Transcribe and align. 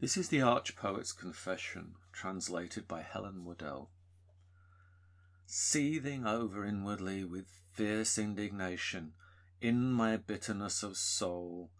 This 0.00 0.16
is 0.16 0.28
the 0.28 0.42
arch 0.42 0.76
poet's 0.76 1.12
confession, 1.12 1.96
translated 2.12 2.86
by 2.86 3.02
Helen 3.02 3.44
Waddell. 3.44 3.90
Seething 5.44 6.24
over 6.24 6.64
inwardly 6.64 7.24
with 7.24 7.46
fierce 7.72 8.16
indignation, 8.16 9.14
in 9.60 9.90
my 9.90 10.16
bitterness 10.16 10.84
of 10.84 10.96
soul, 10.96 11.72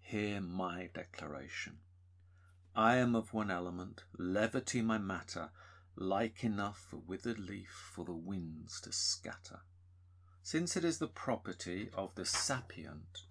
hear 0.00 0.40
my 0.40 0.90
declaration. 0.92 1.78
I 2.74 2.96
am 2.96 3.14
of 3.14 3.32
one 3.32 3.52
element, 3.52 4.02
levity 4.18 4.82
my 4.82 4.98
matter, 4.98 5.50
like 5.94 6.42
enough 6.42 6.88
a 6.92 6.96
withered 6.96 7.38
leaf 7.38 7.92
for 7.94 8.04
the 8.04 8.12
winds 8.12 8.80
to 8.80 8.90
scatter. 8.90 9.60
Since 10.42 10.76
it 10.76 10.84
is 10.84 10.98
the 10.98 11.06
property 11.06 11.88
of 11.94 12.16
the 12.16 12.24
sapient 12.24 13.22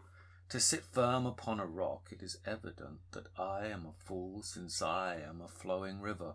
to 0.49 0.59
sit 0.59 0.83
firm 0.83 1.27
upon 1.27 1.59
a 1.59 1.65
rock, 1.65 2.09
it 2.11 2.23
is 2.23 2.39
evident 2.43 2.99
that 3.11 3.27
I 3.37 3.67
am 3.67 3.85
a 3.85 4.03
fool 4.03 4.41
since 4.41 4.81
I 4.81 5.17
am 5.17 5.41
a 5.41 5.47
flowing 5.47 6.01
river, 6.01 6.33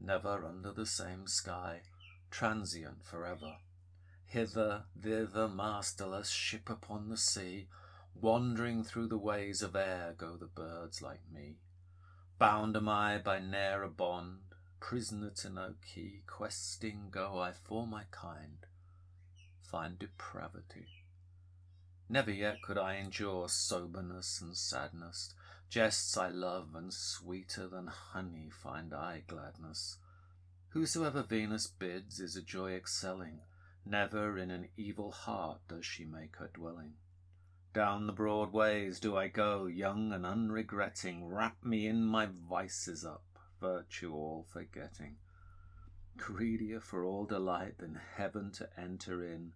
never 0.00 0.46
under 0.46 0.72
the 0.72 0.86
same 0.86 1.26
sky, 1.26 1.82
transient 2.30 3.04
forever. 3.04 3.56
Hither, 4.24 4.84
thither, 4.98 5.46
masterless, 5.46 6.30
ship 6.30 6.70
upon 6.70 7.10
the 7.10 7.18
sea, 7.18 7.68
wandering 8.14 8.82
through 8.82 9.08
the 9.08 9.18
ways 9.18 9.60
of 9.60 9.76
air 9.76 10.14
go 10.16 10.36
the 10.36 10.46
birds 10.46 11.02
like 11.02 11.30
me. 11.30 11.58
Bound 12.38 12.76
am 12.76 12.88
I 12.88 13.18
by 13.18 13.40
ne'er 13.40 13.82
a 13.82 13.90
bond, 13.90 14.38
prisoner 14.80 15.30
to 15.36 15.50
no 15.50 15.74
key, 15.86 16.22
questing 16.26 17.08
go 17.10 17.38
I 17.38 17.52
for 17.52 17.86
my 17.86 18.04
kind, 18.10 18.64
find 19.60 19.98
depravity 19.98 20.86
Never 22.10 22.30
yet 22.30 22.62
could 22.62 22.78
I 22.78 22.94
endure 22.94 23.48
soberness 23.48 24.40
and 24.40 24.56
sadness. 24.56 25.34
Jests 25.68 26.16
I 26.16 26.28
love, 26.28 26.74
and 26.74 26.92
sweeter 26.92 27.68
than 27.68 27.88
honey 27.88 28.48
find 28.50 28.94
I 28.94 29.24
gladness. 29.26 29.98
Whosoever 30.70 31.22
Venus 31.22 31.66
bids 31.66 32.18
is 32.18 32.36
a 32.36 32.42
joy 32.42 32.72
excelling. 32.72 33.40
Never 33.84 34.38
in 34.38 34.50
an 34.50 34.68
evil 34.76 35.10
heart 35.10 35.60
does 35.68 35.84
she 35.84 36.04
make 36.04 36.36
her 36.36 36.50
dwelling. 36.52 36.94
Down 37.74 38.06
the 38.06 38.12
broad 38.12 38.52
ways 38.52 38.98
do 38.98 39.16
I 39.16 39.28
go, 39.28 39.66
young 39.66 40.12
and 40.12 40.24
unregretting. 40.24 41.30
Wrap 41.30 41.62
me 41.62 41.86
in 41.86 42.04
my 42.04 42.26
vices 42.26 43.04
up, 43.04 43.24
virtue 43.60 44.14
all 44.14 44.46
forgetting. 44.50 45.16
Greedier 46.16 46.80
for 46.80 47.04
all 47.04 47.26
delight 47.26 47.78
than 47.78 48.00
heaven 48.16 48.50
to 48.52 48.68
enter 48.78 49.22
in 49.22 49.52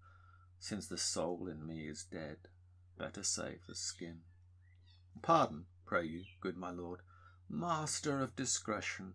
since 0.63 0.87
the 0.87 0.97
soul 0.97 1.49
in 1.49 1.67
me 1.67 1.89
is 1.89 2.05
dead, 2.05 2.37
better 2.97 3.25
save 3.25 3.67
the 3.67 3.75
skin. 3.75 4.21
Pardon, 5.21 5.65
pray 5.85 6.05
you, 6.07 6.23
good 6.41 6.57
my 6.57 6.71
lord, 6.71 7.01
master 7.51 8.21
of 8.23 8.37
discretion, 8.37 9.15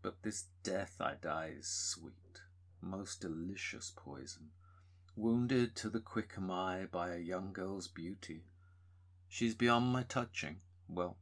but 0.00 0.22
this 0.22 0.46
death 0.62 0.96
I 0.98 1.16
die 1.20 1.52
is 1.58 1.68
sweet, 1.68 2.40
most 2.80 3.20
delicious 3.20 3.92
poison. 3.94 4.52
Wounded 5.14 5.76
to 5.76 5.90
the 5.90 6.00
quick 6.00 6.32
am 6.38 6.50
I 6.50 6.86
by 6.86 7.10
a 7.10 7.18
young 7.18 7.52
girl's 7.52 7.88
beauty. 7.88 8.44
She's 9.28 9.54
beyond 9.54 9.92
my 9.92 10.02
touching. 10.02 10.60
Well, 10.88 11.18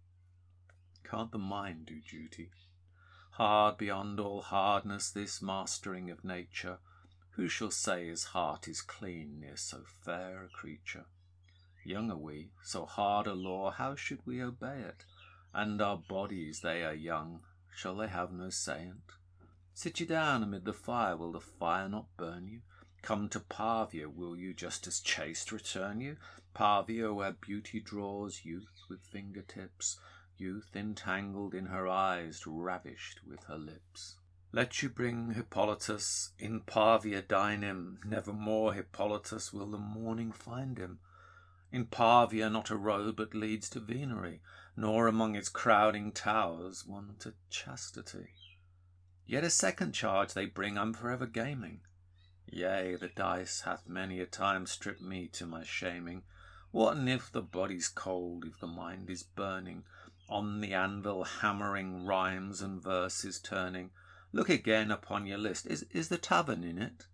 can't 1.03 1.33
the 1.33 1.39
mind 1.39 1.87
do 1.87 2.01
duty? 2.01 2.53
Hard 3.33 3.79
beyond 3.79 4.21
all 4.21 4.43
hardness, 4.43 5.11
this 5.11 5.43
mastering 5.43 6.11
of 6.11 6.23
nature 6.23 6.79
who 7.37 7.49
shall 7.49 7.71
say 7.71 8.07
his 8.07 8.25
heart 8.25 8.69
is 8.69 8.81
clean 8.81 9.41
near 9.41 9.57
so 9.57 9.83
fair 10.05 10.45
a 10.45 10.49
creature? 10.49 11.07
Young 11.85 12.11
are 12.11 12.17
we, 12.17 12.51
so 12.63 12.87
hard 12.87 13.27
a 13.27 13.35
law, 13.35 13.71
how 13.71 13.95
should 13.95 14.25
we 14.25 14.43
obey 14.43 14.81
it? 14.81 15.05
And 15.53 15.83
our 15.83 15.97
bodies, 15.97 16.61
they 16.61 16.85
are 16.85 16.95
young, 16.95 17.41
shall 17.75 17.97
they 17.97 18.09
have 18.09 18.33
no 18.33 18.51
saint? 18.51 19.13
Sit 19.75 19.99
you 19.99 20.07
down 20.07 20.43
amid 20.43 20.65
the 20.65 20.73
fire, 20.73 21.17
will 21.17 21.33
the 21.33 21.41
fire 21.41 21.89
not 21.89 22.07
burn 22.17 22.47
you? 22.47 22.61
Come 23.03 23.29
to 23.31 23.41
Pavia, 23.41 24.09
will 24.09 24.37
you 24.37 24.55
just 24.55 24.87
as 24.87 25.01
chaste 25.01 25.53
return 25.53 26.01
you? 26.01 26.17
Pavia, 26.55 27.13
where 27.13 27.33
beauty 27.33 27.81
draws 27.81 28.45
youth 28.45 28.85
with 28.89 29.03
fingertips, 29.03 29.99
youth 30.39 30.71
entangled 30.75 31.55
in 31.55 31.67
her 31.67 31.89
eyes, 31.89 32.47
ravished 32.47 33.21
with 33.27 33.43
her 33.45 33.59
lips. 33.59 34.17
Let 34.55 34.85
you 34.85 34.89
bring 34.89 35.33
Hippolytus, 35.33 36.31
in 36.39 36.61
Pavia 36.61 37.23
dine 37.23 37.63
him, 37.63 37.99
nevermore 38.05 38.73
Hippolytus 38.73 39.53
will 39.53 39.67
the 39.67 39.79
morning 39.79 40.31
find 40.31 40.79
him. 40.79 41.01
In 41.73 41.87
Pavia 41.87 42.49
not 42.49 42.71
a 42.71 42.77
road 42.77 43.17
but 43.17 43.35
leads 43.35 43.69
to 43.71 43.81
venery, 43.81 44.43
nor 44.77 45.09
among 45.09 45.35
its 45.35 45.49
crowding 45.49 46.13
towers 46.13 46.87
one 46.87 47.17
to 47.19 47.35
chastity. 47.51 48.29
Yet 49.27 49.43
a 49.43 49.51
second 49.51 49.91
charge 49.91 50.35
they 50.35 50.47
bring 50.47 50.79
I'm 50.79 50.93
forever 50.93 51.27
gaming. 51.27 51.81
Yea, 52.47 52.95
the 52.95 53.09
dice 53.09 53.63
hath 53.63 53.89
many 53.89 54.21
a 54.21 54.27
time 54.27 54.67
stripped 54.67 55.03
me 55.03 55.27
to 55.33 55.47
my 55.47 55.65
shaming. 55.65 56.23
What 56.71 56.97
and 56.97 57.09
if 57.09 57.33
the 57.33 57.43
body's 57.43 57.89
cold, 57.89 58.45
if 58.45 58.61
the 58.61 58.69
mind 58.69 59.11
is 59.11 59.25
burning, 59.25 59.83
on 60.29 60.61
the 60.61 60.75
anvil 60.75 61.25
hammering 61.25 62.07
rhymes 62.07 62.63
and 62.63 62.81
verses 62.81 63.41
turning, 63.41 63.91
Look 64.35 64.49
again 64.49 64.91
upon 64.91 65.29
your 65.29 65.39
list. 65.39 65.65
Is, 65.69 65.85
is 65.93 66.09
the 66.09 66.19
tavern 66.19 66.65
in 66.65 66.77
it? 66.77 67.07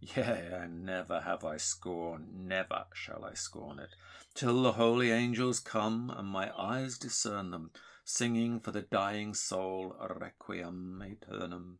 Yea, 0.00 0.50
and 0.52 0.84
never 0.84 1.22
have 1.22 1.42
I 1.42 1.56
scorned, 1.56 2.46
never 2.46 2.84
shall 2.92 3.24
I 3.24 3.32
scorn 3.32 3.78
it, 3.78 3.94
till 4.34 4.62
the 4.62 4.72
holy 4.72 5.10
angels 5.10 5.60
come 5.60 6.10
and 6.14 6.28
my 6.28 6.52
eyes 6.54 6.98
discern 6.98 7.52
them, 7.52 7.70
singing 8.04 8.60
for 8.60 8.70
the 8.70 8.82
dying 8.82 9.32
soul 9.32 9.96
requiem 9.98 11.00
aeternam. 11.00 11.78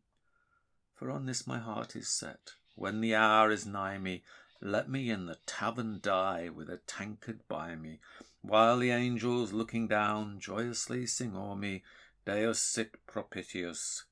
For 0.95 1.11
on 1.11 1.27
this 1.27 1.45
my 1.45 1.59
heart 1.59 1.95
is 1.95 2.09
set. 2.09 2.53
When 2.75 2.99
the 2.99 3.13
hour 3.13 3.51
is 3.51 3.67
nigh 3.67 3.99
me, 3.99 4.23
let 4.59 4.89
me 4.89 5.11
in 5.11 5.27
the 5.27 5.37
tavern 5.45 5.99
die 6.01 6.49
with 6.49 6.67
a 6.67 6.77
tankard 6.87 7.41
by 7.47 7.75
me, 7.75 7.99
while 8.41 8.79
the 8.79 8.89
angels 8.89 9.53
looking 9.53 9.87
down 9.87 10.39
joyously 10.39 11.05
sing 11.05 11.37
o'er 11.37 11.55
me, 11.55 11.83
Deus 12.25 12.59
sit 12.59 13.05
propitius, 13.05 14.05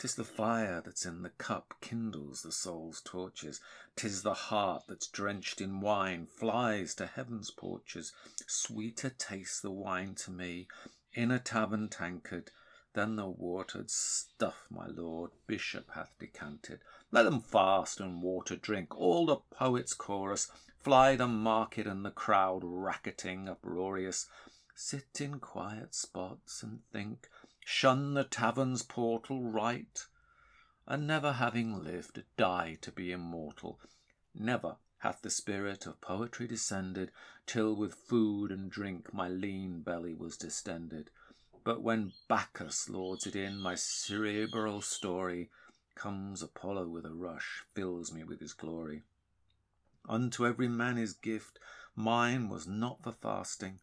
Tis 0.00 0.14
the 0.14 0.24
fire 0.24 0.80
that's 0.82 1.04
in 1.04 1.20
the 1.20 1.28
cup 1.28 1.74
kindles 1.80 2.40
the 2.42 2.50
soul's 2.50 3.02
torches. 3.02 3.60
Tis 3.96 4.22
the 4.22 4.32
heart 4.32 4.84
that's 4.88 5.06
drenched 5.06 5.60
in 5.60 5.80
wine 5.80 6.26
flies 6.26 6.94
to 6.94 7.06
heaven's 7.06 7.50
porches. 7.50 8.12
Sweeter 8.46 9.10
tastes 9.10 9.60
the 9.60 9.70
wine 9.70 10.14
to 10.14 10.30
me 10.30 10.68
in 11.12 11.30
a 11.30 11.38
tavern 11.38 11.88
tankard 11.88 12.50
than 12.94 13.16
the 13.16 13.28
watered 13.28 13.90
stuff 13.90 14.66
my 14.70 14.86
lord 14.86 15.30
bishop 15.46 15.90
hath 15.94 16.18
decanted. 16.18 16.80
Let 17.10 17.24
them 17.24 17.40
fast 17.40 18.00
and 18.00 18.22
water 18.22 18.56
drink, 18.56 18.98
all 18.98 19.26
the 19.26 19.36
poet's 19.36 19.92
chorus, 19.92 20.50
fly 20.82 21.14
the 21.14 21.28
market 21.28 21.86
and 21.86 22.04
the 22.04 22.10
crowd 22.10 22.62
racketing 22.64 23.48
uproarious. 23.48 24.26
Sit 24.74 25.20
in 25.20 25.40
quiet 25.40 25.94
spots 25.94 26.62
and 26.62 26.80
think 26.90 27.28
shun 27.72 28.14
the 28.14 28.24
tavern's 28.24 28.82
portal 28.82 29.44
right, 29.44 30.04
and 30.88 31.06
never 31.06 31.34
having 31.34 31.84
lived, 31.84 32.24
die 32.36 32.76
to 32.80 32.90
be 32.90 33.12
immortal. 33.12 33.78
Never 34.34 34.76
hath 34.98 35.22
the 35.22 35.30
spirit 35.30 35.86
of 35.86 36.00
poetry 36.00 36.48
descended, 36.48 37.12
till 37.46 37.76
with 37.76 37.94
food 37.94 38.50
and 38.50 38.72
drink 38.72 39.14
my 39.14 39.28
lean 39.28 39.82
belly 39.82 40.12
was 40.14 40.36
distended. 40.36 41.10
But 41.62 41.80
when 41.80 42.12
Bacchus 42.26 42.88
lords 42.88 43.24
it 43.24 43.36
in, 43.36 43.60
my 43.60 43.76
cerebral 43.76 44.82
storey, 44.82 45.48
comes 45.94 46.42
Apollo 46.42 46.88
with 46.88 47.06
a 47.06 47.14
rush, 47.14 47.62
fills 47.72 48.12
me 48.12 48.24
with 48.24 48.40
his 48.40 48.52
glory. 48.52 49.04
Unto 50.08 50.44
every 50.44 50.68
man 50.68 50.96
his 50.96 51.12
gift, 51.12 51.60
mine 51.94 52.48
was 52.48 52.66
not 52.66 53.00
for 53.00 53.12
fasting, 53.12 53.78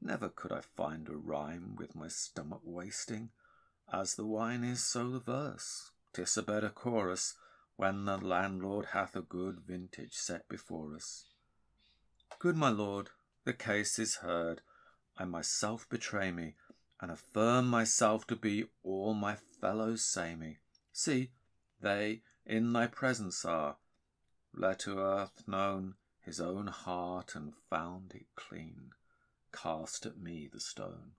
Never 0.00 0.28
could 0.28 0.52
I 0.52 0.60
find 0.60 1.08
a 1.08 1.16
rhyme 1.16 1.74
with 1.74 1.94
my 1.94 2.08
stomach 2.08 2.60
wasting. 2.64 3.30
As 3.92 4.14
the 4.14 4.26
wine 4.26 4.62
is, 4.62 4.84
so 4.84 5.10
the 5.10 5.20
verse. 5.20 5.90
Tis 6.12 6.36
a 6.36 6.42
better 6.42 6.68
chorus 6.68 7.34
when 7.76 8.04
the 8.04 8.18
landlord 8.18 8.86
hath 8.86 9.16
a 9.16 9.22
good 9.22 9.60
vintage 9.60 10.14
set 10.14 10.48
before 10.48 10.94
us. 10.94 11.24
Good 12.38 12.56
my 12.56 12.68
lord, 12.68 13.10
the 13.44 13.52
case 13.52 13.98
is 13.98 14.16
heard. 14.16 14.60
I 15.16 15.24
myself 15.24 15.88
betray 15.88 16.30
me, 16.30 16.56
and 17.00 17.10
affirm 17.10 17.66
myself 17.66 18.26
to 18.26 18.36
be 18.36 18.68
all 18.82 19.14
my 19.14 19.36
fellows 19.36 20.04
say 20.04 20.34
me. 20.36 20.58
See, 20.92 21.30
they 21.80 22.22
in 22.44 22.72
thy 22.72 22.86
presence 22.86 23.44
are. 23.44 23.76
Let 24.52 24.80
to 24.80 24.98
earth 24.98 25.46
known 25.46 25.94
his 26.20 26.40
own 26.40 26.66
heart 26.66 27.34
and 27.34 27.54
found 27.70 28.14
it 28.14 28.26
clean 28.34 28.92
cast 29.52 30.06
at 30.06 30.18
me 30.18 30.48
the 30.52 30.60
stone. 30.60 31.12